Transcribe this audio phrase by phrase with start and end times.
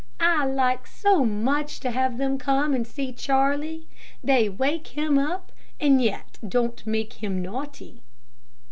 [0.19, 3.85] I like so much to have them come and see Charlie.
[4.23, 8.01] They wake him up, and yet don't make him naughty."